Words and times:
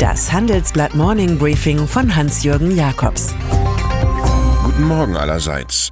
Das 0.00 0.32
Handelsblatt 0.32 0.94
Morning 0.94 1.36
Briefing 1.36 1.86
von 1.86 2.16
Hans-Jürgen 2.16 2.74
Jakobs. 2.74 3.34
Guten 4.64 4.84
Morgen 4.84 5.14
allerseits. 5.14 5.90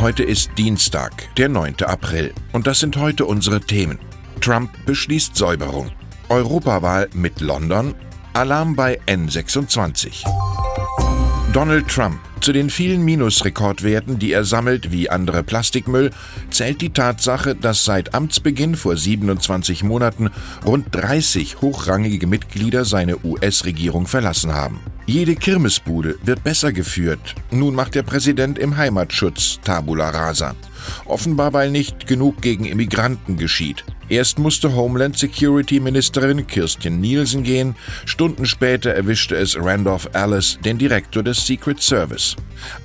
Heute 0.00 0.22
ist 0.22 0.52
Dienstag, 0.56 1.34
der 1.36 1.48
9. 1.48 1.82
April. 1.82 2.32
Und 2.52 2.68
das 2.68 2.78
sind 2.78 2.96
heute 2.96 3.26
unsere 3.26 3.60
Themen. 3.60 3.98
Trump 4.40 4.70
beschließt 4.86 5.34
Säuberung. 5.34 5.90
Europawahl 6.28 7.08
mit 7.14 7.40
London. 7.40 7.96
Alarm 8.32 8.76
bei 8.76 9.00
N26. 9.08 10.24
Donald 11.52 11.86
Trump. 11.86 12.18
Zu 12.40 12.54
den 12.54 12.70
vielen 12.70 13.04
Minusrekordwerten, 13.04 14.18
die 14.18 14.32
er 14.32 14.46
sammelt, 14.46 14.90
wie 14.90 15.10
andere 15.10 15.42
Plastikmüll, 15.42 16.10
zählt 16.50 16.80
die 16.80 16.94
Tatsache, 16.94 17.54
dass 17.54 17.84
seit 17.84 18.14
Amtsbeginn 18.14 18.74
vor 18.74 18.96
27 18.96 19.84
Monaten 19.84 20.30
rund 20.64 20.86
30 20.92 21.60
hochrangige 21.60 22.26
Mitglieder 22.26 22.86
seine 22.86 23.22
US-Regierung 23.22 24.06
verlassen 24.06 24.54
haben. 24.54 24.80
Jede 25.04 25.36
Kirmesbude 25.36 26.18
wird 26.24 26.42
besser 26.42 26.72
geführt. 26.72 27.34
Nun 27.50 27.74
macht 27.74 27.96
der 27.96 28.02
Präsident 28.02 28.58
im 28.58 28.78
Heimatschutz 28.78 29.60
Tabula 29.62 30.08
Rasa. 30.08 30.54
Offenbar, 31.04 31.52
weil 31.52 31.70
nicht 31.70 32.06
genug 32.06 32.40
gegen 32.40 32.64
Immigranten 32.64 33.36
geschieht. 33.36 33.84
Erst 34.12 34.38
musste 34.38 34.74
Homeland 34.74 35.16
Security 35.16 35.80
Ministerin 35.80 36.46
Kirstjen 36.46 37.00
Nielsen 37.00 37.44
gehen, 37.44 37.74
Stunden 38.04 38.44
später 38.44 38.90
erwischte 38.90 39.34
es 39.36 39.56
Randolph 39.56 40.06
Alice, 40.12 40.58
den 40.62 40.76
Direktor 40.76 41.22
des 41.22 41.46
Secret 41.46 41.80
Service. 41.80 42.36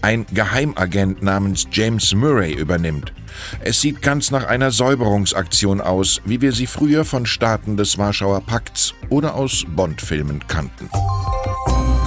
Ein 0.02 0.26
Geheimagent 0.34 1.22
namens 1.22 1.68
James 1.70 2.16
Murray 2.16 2.54
übernimmt. 2.54 3.12
Es 3.60 3.82
sieht 3.82 4.02
ganz 4.02 4.32
nach 4.32 4.46
einer 4.46 4.72
Säuberungsaktion 4.72 5.82
aus, 5.82 6.22
wie 6.24 6.40
wir 6.40 6.54
sie 6.54 6.66
früher 6.66 7.04
von 7.04 7.26
Staaten 7.26 7.76
des 7.76 7.98
Warschauer 7.98 8.40
Pakts 8.40 8.94
oder 9.10 9.36
aus 9.36 9.66
Bond-Filmen 9.76 10.48
kannten. 10.48 10.90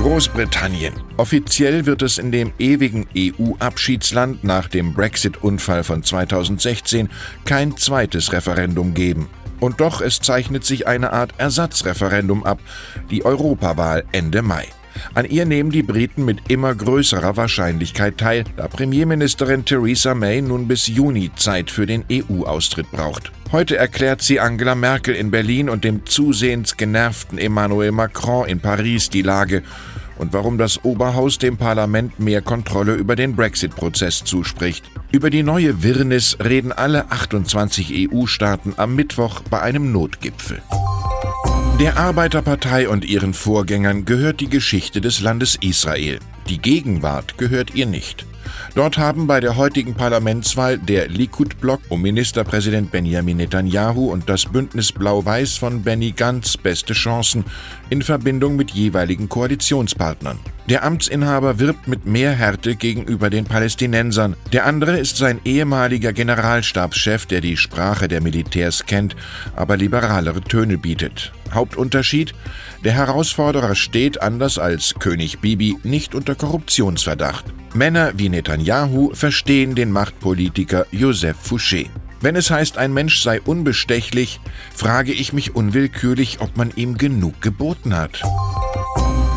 Großbritannien. 0.00 0.94
Offiziell 1.18 1.84
wird 1.84 2.00
es 2.00 2.16
in 2.16 2.32
dem 2.32 2.54
ewigen 2.58 3.06
EU-Abschiedsland 3.14 4.42
nach 4.42 4.66
dem 4.66 4.94
Brexit-Unfall 4.94 5.84
von 5.84 6.02
2016 6.02 7.10
kein 7.44 7.76
zweites 7.76 8.32
Referendum 8.32 8.94
geben. 8.94 9.28
Und 9.60 9.82
doch, 9.82 10.00
es 10.00 10.20
zeichnet 10.20 10.64
sich 10.64 10.86
eine 10.86 11.12
Art 11.12 11.34
Ersatzreferendum 11.36 12.44
ab, 12.44 12.60
die 13.10 13.26
Europawahl 13.26 14.04
Ende 14.10 14.40
Mai. 14.40 14.68
An 15.14 15.24
ihr 15.24 15.44
nehmen 15.44 15.70
die 15.70 15.82
Briten 15.82 16.24
mit 16.24 16.50
immer 16.50 16.74
größerer 16.74 17.36
Wahrscheinlichkeit 17.36 18.18
teil, 18.18 18.44
da 18.56 18.68
Premierministerin 18.68 19.64
Theresa 19.64 20.14
May 20.14 20.42
nun 20.42 20.68
bis 20.68 20.86
Juni 20.86 21.30
Zeit 21.36 21.70
für 21.70 21.86
den 21.86 22.04
EU-Austritt 22.10 22.90
braucht. 22.90 23.32
Heute 23.52 23.76
erklärt 23.76 24.22
sie 24.22 24.38
Angela 24.38 24.74
Merkel 24.74 25.14
in 25.14 25.30
Berlin 25.30 25.68
und 25.68 25.82
dem 25.82 26.06
zusehends 26.06 26.76
genervten 26.76 27.38
Emmanuel 27.38 27.90
Macron 27.90 28.48
in 28.48 28.60
Paris 28.60 29.10
die 29.10 29.22
Lage 29.22 29.62
und 30.18 30.32
warum 30.32 30.58
das 30.58 30.84
Oberhaus 30.84 31.38
dem 31.38 31.56
Parlament 31.56 32.20
mehr 32.20 32.42
Kontrolle 32.42 32.94
über 32.94 33.16
den 33.16 33.34
Brexit-Prozess 33.34 34.22
zuspricht. 34.22 34.84
Über 35.10 35.30
die 35.30 35.42
neue 35.42 35.82
Wirrnis 35.82 36.36
reden 36.44 36.72
alle 36.72 37.10
28 37.10 38.12
EU-Staaten 38.12 38.74
am 38.76 38.94
Mittwoch 38.94 39.40
bei 39.50 39.60
einem 39.60 39.90
Notgipfel. 39.90 40.60
Der 41.80 41.96
Arbeiterpartei 41.96 42.90
und 42.90 43.06
ihren 43.06 43.32
Vorgängern 43.32 44.04
gehört 44.04 44.40
die 44.40 44.50
Geschichte 44.50 45.00
des 45.00 45.22
Landes 45.22 45.56
Israel. 45.62 46.18
Die 46.46 46.58
Gegenwart 46.58 47.38
gehört 47.38 47.74
ihr 47.74 47.86
nicht. 47.86 48.26
Dort 48.74 48.98
haben 48.98 49.26
bei 49.26 49.40
der 49.40 49.56
heutigen 49.56 49.94
Parlamentswahl 49.94 50.76
der 50.76 51.08
Likud-Block 51.08 51.80
um 51.88 52.02
Ministerpräsident 52.02 52.92
Benjamin 52.92 53.38
Netanyahu 53.38 54.12
und 54.12 54.28
das 54.28 54.44
Bündnis 54.44 54.92
Blau-Weiß 54.92 55.56
von 55.56 55.82
Benny 55.82 56.12
Gantz 56.12 56.58
beste 56.58 56.92
Chancen 56.92 57.46
in 57.88 58.02
Verbindung 58.02 58.56
mit 58.56 58.72
jeweiligen 58.72 59.30
Koalitionspartnern. 59.30 60.38
Der 60.70 60.84
Amtsinhaber 60.84 61.58
wirbt 61.58 61.88
mit 61.88 62.06
mehr 62.06 62.30
Härte 62.30 62.76
gegenüber 62.76 63.28
den 63.28 63.44
Palästinensern. 63.44 64.36
Der 64.52 64.66
andere 64.66 65.00
ist 65.00 65.16
sein 65.16 65.40
ehemaliger 65.44 66.12
Generalstabschef, 66.12 67.26
der 67.26 67.40
die 67.40 67.56
Sprache 67.56 68.06
der 68.06 68.20
Militärs 68.20 68.86
kennt, 68.86 69.16
aber 69.56 69.76
liberalere 69.76 70.40
Töne 70.40 70.78
bietet. 70.78 71.32
Hauptunterschied? 71.52 72.34
Der 72.84 72.92
Herausforderer 72.92 73.74
steht, 73.74 74.22
anders 74.22 74.60
als 74.60 74.94
König 74.94 75.40
Bibi, 75.40 75.76
nicht 75.82 76.14
unter 76.14 76.36
Korruptionsverdacht. 76.36 77.46
Männer 77.74 78.12
wie 78.14 78.28
Netanyahu 78.28 79.12
verstehen 79.12 79.74
den 79.74 79.90
Machtpolitiker 79.90 80.86
Joseph 80.92 81.50
Fouché. 81.50 81.88
Wenn 82.20 82.36
es 82.36 82.48
heißt, 82.48 82.78
ein 82.78 82.92
Mensch 82.92 83.22
sei 83.22 83.40
unbestechlich, 83.40 84.38
frage 84.72 85.12
ich 85.12 85.32
mich 85.32 85.56
unwillkürlich, 85.56 86.38
ob 86.40 86.56
man 86.56 86.70
ihm 86.76 86.96
genug 86.96 87.42
geboten 87.42 87.96
hat. 87.96 88.22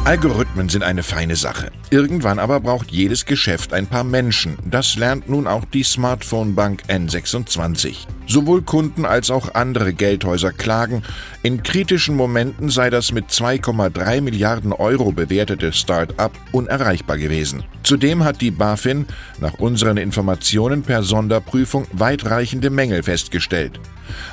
Algorithmen 0.05 0.67
sind 0.67 0.83
eine 0.83 1.01
feine 1.01 1.37
Sache. 1.37 1.71
Irgendwann 1.89 2.37
aber 2.37 2.59
braucht 2.59 2.91
jedes 2.91 3.25
Geschäft 3.25 3.71
ein 3.71 3.87
paar 3.87 4.03
Menschen. 4.03 4.57
Das 4.65 4.97
lernt 4.97 5.29
nun 5.29 5.47
auch 5.47 5.63
die 5.63 5.83
Smartphone-Bank 5.83 6.83
N26. 6.89 8.05
Sowohl 8.27 8.63
Kunden 8.63 9.05
als 9.05 9.31
auch 9.31 9.55
andere 9.55 9.93
Geldhäuser 9.93 10.51
klagen, 10.51 11.03
in 11.41 11.63
kritischen 11.63 12.17
Momenten 12.17 12.69
sei 12.69 12.89
das 12.89 13.13
mit 13.13 13.29
2,3 13.29 14.19
Milliarden 14.19 14.73
Euro 14.73 15.13
bewertete 15.13 15.71
Start-up 15.71 16.33
unerreichbar 16.51 17.17
gewesen. 17.17 17.63
Zudem 17.83 18.25
hat 18.25 18.41
die 18.41 18.51
BaFin 18.51 19.05
nach 19.39 19.53
unseren 19.53 19.95
Informationen 19.95 20.83
per 20.83 21.03
Sonderprüfung 21.03 21.87
weitreichende 21.93 22.69
Mängel 22.69 23.03
festgestellt. 23.03 23.79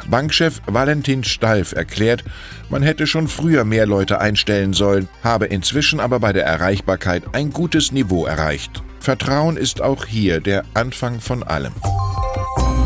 Bankchef 0.09 0.61
Valentin 0.67 1.25
Stalf 1.25 1.73
erklärt, 1.73 2.25
man 2.69 2.83
hätte 2.83 3.07
schon 3.07 3.29
früher 3.29 3.65
mehr 3.65 3.87
Leute 3.87 4.21
einstellen 4.21 4.73
sollen, 4.73 5.09
habe 5.23 5.47
inzwischen 5.47 6.01
aber 6.01 6.21
bei 6.21 6.33
der 6.33 6.45
Erreichbarkeit 6.45 7.23
ein 7.33 7.51
gutes 7.51 7.93
Niveau 7.93 8.27
erreicht. 8.27 8.83
Vertrauen 9.01 9.57
ist 9.57 9.81
auch 9.81 10.05
hier 10.05 10.41
der 10.41 10.65
Anfang 10.75 11.21
von 11.21 11.43
allem. 11.43 11.73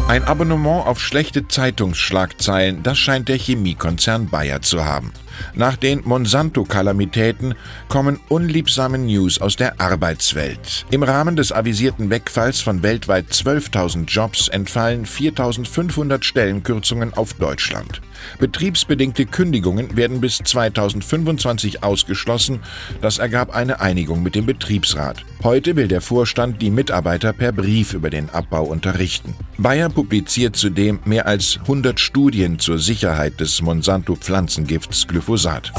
Ein 0.07 0.25
Abonnement 0.25 0.87
auf 0.87 1.01
schlechte 1.01 1.49
Zeitungsschlagzeilen, 1.49 2.83
das 2.83 2.99
scheint 2.99 3.29
der 3.29 3.39
Chemiekonzern 3.39 4.29
Bayer 4.29 4.61
zu 4.61 4.85
haben. 4.85 5.13
Nach 5.55 5.77
den 5.77 6.03
Monsanto-Kalamitäten 6.05 7.55
kommen 7.89 8.21
unliebsame 8.29 8.99
News 8.99 9.41
aus 9.41 9.57
der 9.57 9.81
Arbeitswelt. 9.81 10.87
Im 10.91 11.03
Rahmen 11.03 11.37
des 11.37 11.53
avisierten 11.53 12.11
Wegfalls 12.11 12.61
von 12.61 12.83
weltweit 12.83 13.27
12.000 13.31 14.07
Jobs 14.07 14.49
entfallen 14.49 15.07
4.500 15.07 16.23
Stellenkürzungen 16.23 17.15
auf 17.15 17.35
Deutschland. 17.35 18.01
Betriebsbedingte 18.39 19.27
Kündigungen 19.27 19.97
werden 19.97 20.21
bis 20.21 20.39
2025 20.39 21.83
ausgeschlossen. 21.83 22.61
Das 23.01 23.19
ergab 23.19 23.55
eine 23.55 23.81
Einigung 23.81 24.23
mit 24.23 24.35
dem 24.35 24.47
Betriebsrat. 24.47 25.25
Heute 25.43 25.77
will 25.77 25.89
der 25.89 26.01
Vorstand 26.01 26.63
die 26.63 26.71
Mitarbeiter 26.71 27.33
per 27.33 27.53
Brief 27.53 27.93
über 27.93 28.11
den 28.11 28.31
Abbau 28.31 28.65
unterrichten. 28.65 29.35
Bayer 29.59 29.89
publiziert 29.89 30.57
zudem 30.57 31.01
mehr 31.05 31.27
als 31.27 31.59
100 31.63 32.01
Studien 32.01 32.59
zur 32.59 32.79
Sicherheit 32.79 33.41
des 33.41 33.61
Monsanto-Pflanzengifts 33.63 35.07
Glyphosat. 35.07 35.24
Glyphosat. 35.25 35.71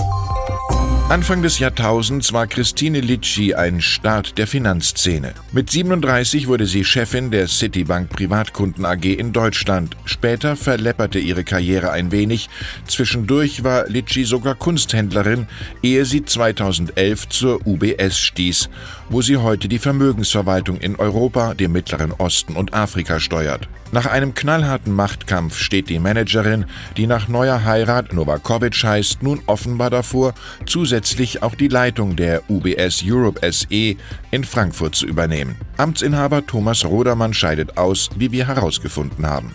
Anfang 1.07 1.43
des 1.43 1.59
Jahrtausends 1.59 2.33
war 2.33 2.47
Christine 2.47 2.99
Litschi 2.99 3.53
ein 3.53 3.79
Start 3.79 4.39
der 4.39 4.47
Finanzszene. 4.47 5.35
Mit 5.51 5.69
37 5.69 6.47
wurde 6.47 6.65
sie 6.65 6.83
Chefin 6.83 7.29
der 7.29 7.47
Citibank 7.47 8.09
Privatkunden 8.09 8.85
AG 8.85 9.05
in 9.05 9.31
Deutschland. 9.31 9.95
Später 10.05 10.55
verlepperte 10.55 11.19
ihre 11.19 11.43
Karriere 11.43 11.91
ein 11.91 12.11
wenig. 12.11 12.49
Zwischendurch 12.87 13.63
war 13.63 13.87
Litschi 13.87 14.23
sogar 14.23 14.55
Kunsthändlerin, 14.55 15.45
ehe 15.83 16.05
sie 16.05 16.25
2011 16.25 17.29
zur 17.29 17.67
UBS 17.67 18.17
stieß, 18.17 18.71
wo 19.09 19.21
sie 19.21 19.37
heute 19.37 19.67
die 19.67 19.77
Vermögensverwaltung 19.77 20.77
in 20.77 20.95
Europa, 20.95 21.53
dem 21.53 21.73
Mittleren 21.73 22.13
Osten 22.13 22.55
und 22.55 22.73
Afrika 22.73 23.19
steuert. 23.19 23.69
Nach 23.91 24.07
einem 24.07 24.33
knallharten 24.33 24.93
Machtkampf 24.93 25.59
steht 25.59 25.87
die 25.87 25.99
Managerin, 25.99 26.65
die 26.97 27.05
nach 27.05 27.27
neuer 27.27 27.63
Heirat 27.63 28.11
Novakovic 28.11 28.83
heißt, 28.83 29.21
nun 29.21 29.41
offenbar 29.45 29.91
davor, 29.91 30.33
zusätzlich 30.65 30.94
auch 31.41 31.55
die 31.55 31.67
Leitung 31.67 32.15
der 32.15 32.49
UBS 32.49 33.03
Europe 33.05 33.39
SE 33.51 33.95
in 34.31 34.43
Frankfurt 34.43 34.95
zu 34.95 35.05
übernehmen. 35.05 35.55
Amtsinhaber 35.77 36.45
Thomas 36.45 36.85
Rodermann 36.85 37.33
scheidet 37.33 37.77
aus, 37.77 38.09
wie 38.17 38.31
wir 38.31 38.47
herausgefunden 38.47 39.25
haben. 39.25 39.51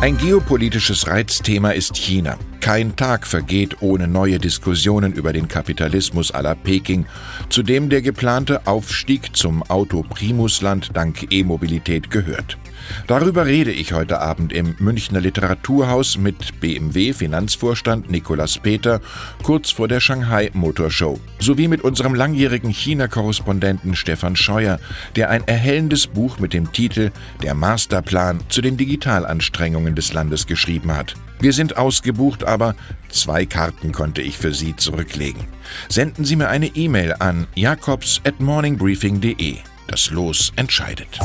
Ein 0.00 0.18
geopolitisches 0.18 1.06
Reizthema 1.06 1.70
ist 1.70 1.96
China. 1.96 2.36
Kein 2.60 2.94
Tag 2.94 3.26
vergeht 3.26 3.80
ohne 3.80 4.06
neue 4.06 4.38
Diskussionen 4.38 5.12
über 5.12 5.32
den 5.32 5.48
Kapitalismus 5.48 6.34
à 6.34 6.42
la 6.42 6.54
Peking, 6.54 7.06
zu 7.48 7.62
dem 7.62 7.88
der 7.88 8.02
geplante 8.02 8.66
Aufstieg 8.66 9.34
zum 9.34 9.62
Autoprimusland 9.62 10.90
dank 10.94 11.32
E-Mobilität 11.32 12.10
gehört. 12.10 12.58
Darüber 13.06 13.46
rede 13.46 13.72
ich 13.72 13.92
heute 13.92 14.20
Abend 14.20 14.52
im 14.52 14.74
Münchner 14.78 15.20
Literaturhaus 15.20 16.18
mit 16.18 16.60
BMW-Finanzvorstand 16.60 18.10
Nikolaus 18.10 18.58
Peter 18.58 19.00
kurz 19.42 19.70
vor 19.70 19.88
der 19.88 20.00
Shanghai 20.00 20.50
Motor 20.54 20.90
Show, 20.90 21.20
sowie 21.38 21.68
mit 21.68 21.82
unserem 21.82 22.14
langjährigen 22.14 22.70
China-Korrespondenten 22.70 23.94
Stefan 23.94 24.36
Scheuer, 24.36 24.78
der 25.16 25.30
ein 25.30 25.46
erhellendes 25.46 26.06
Buch 26.06 26.38
mit 26.38 26.52
dem 26.52 26.72
Titel 26.72 27.10
Der 27.42 27.54
Masterplan 27.54 28.40
zu 28.48 28.60
den 28.60 28.76
Digitalanstrengungen 28.76 29.94
des 29.94 30.12
Landes 30.12 30.46
geschrieben 30.46 30.94
hat. 30.94 31.14
Wir 31.40 31.52
sind 31.52 31.76
ausgebucht, 31.76 32.44
aber 32.44 32.74
zwei 33.08 33.44
Karten 33.44 33.92
konnte 33.92 34.22
ich 34.22 34.38
für 34.38 34.54
Sie 34.54 34.76
zurücklegen. 34.76 35.44
Senden 35.88 36.24
Sie 36.24 36.36
mir 36.36 36.48
eine 36.48 36.68
E-Mail 36.68 37.14
an 37.18 37.46
jakobs 37.54 38.20
at 38.24 38.40
morningbriefing.de. 38.40 39.56
Das 39.86 40.10
Los 40.10 40.52
entscheidet. 40.56 41.18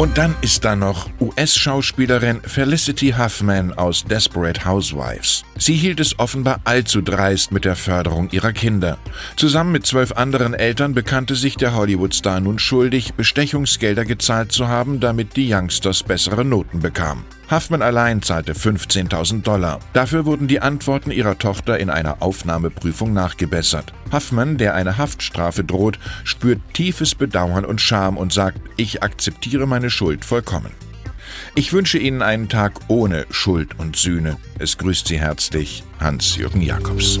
Und 0.00 0.16
dann 0.16 0.34
ist 0.40 0.64
da 0.64 0.76
noch 0.76 1.10
US-Schauspielerin 1.20 2.40
Felicity 2.40 3.12
Huffman 3.18 3.74
aus 3.74 4.02
Desperate 4.02 4.64
Housewives. 4.64 5.44
Sie 5.58 5.74
hielt 5.74 6.00
es 6.00 6.18
offenbar 6.18 6.60
allzu 6.64 7.02
dreist 7.02 7.52
mit 7.52 7.66
der 7.66 7.76
Förderung 7.76 8.30
ihrer 8.30 8.54
Kinder. 8.54 8.96
Zusammen 9.36 9.72
mit 9.72 9.84
zwölf 9.84 10.12
anderen 10.12 10.54
Eltern 10.54 10.94
bekannte 10.94 11.34
sich 11.34 11.56
der 11.56 11.74
Hollywood-Star 11.74 12.40
nun 12.40 12.58
schuldig, 12.58 13.12
Bestechungsgelder 13.12 14.06
gezahlt 14.06 14.52
zu 14.52 14.68
haben, 14.68 15.00
damit 15.00 15.36
die 15.36 15.52
Youngsters 15.52 16.02
bessere 16.02 16.46
Noten 16.46 16.80
bekamen. 16.80 17.26
Huffman 17.50 17.82
allein 17.82 18.22
zahlte 18.22 18.52
15.000 18.52 19.42
Dollar. 19.42 19.80
Dafür 19.92 20.24
wurden 20.24 20.46
die 20.46 20.60
Antworten 20.60 21.10
ihrer 21.10 21.36
Tochter 21.36 21.80
in 21.80 21.90
einer 21.90 22.22
Aufnahmeprüfung 22.22 23.12
nachgebessert. 23.12 23.92
Huffman, 24.12 24.56
der 24.56 24.74
eine 24.74 24.98
Haftstrafe 24.98 25.64
droht, 25.64 25.98
spürt 26.22 26.60
tiefes 26.74 27.16
Bedauern 27.16 27.64
und 27.64 27.80
Scham 27.80 28.16
und 28.16 28.32
sagt, 28.32 28.60
ich 28.76 29.02
akzeptiere 29.02 29.66
meine 29.66 29.90
Schuld 29.90 30.24
vollkommen. 30.24 30.70
Ich 31.56 31.72
wünsche 31.72 31.98
Ihnen 31.98 32.22
einen 32.22 32.48
Tag 32.48 32.74
ohne 32.86 33.26
Schuld 33.30 33.78
und 33.78 33.96
Sühne. 33.96 34.36
Es 34.60 34.78
grüßt 34.78 35.08
Sie 35.08 35.18
herzlich 35.18 35.82
Hans-Jürgen 35.98 36.62
Jakobs. 36.62 37.18